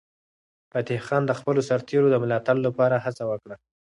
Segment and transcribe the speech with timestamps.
[0.73, 3.55] فتح خان د خپلو سرتیرو د ملاتړ لپاره هڅه وکړه.